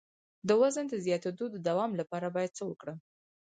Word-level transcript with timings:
د 0.47 0.49
وزن 0.61 0.85
د 0.89 0.95
زیاتیدو 1.05 1.45
د 1.51 1.55
دوام 1.67 1.91
لپاره 1.99 2.27
باید 2.35 2.55
څه 2.57 2.63
وکړم؟ 2.69 2.97